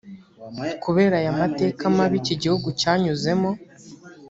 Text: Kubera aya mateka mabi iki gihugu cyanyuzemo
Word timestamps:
Kubera 0.83 1.15
aya 1.21 1.37
mateka 1.39 1.81
mabi 1.97 2.15
iki 2.21 2.35
gihugu 2.41 2.67
cyanyuzemo 2.81 3.51